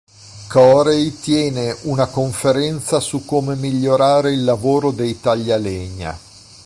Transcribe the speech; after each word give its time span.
Corey 0.49 1.11
tiene 1.11 1.75
una 1.83 2.07
conferenza 2.07 2.99
su 2.99 3.23
come 3.23 3.55
migliorare 3.55 4.33
il 4.33 4.43
lavoro 4.43 4.89
dei 4.89 5.19
taglialegna. 5.19 6.19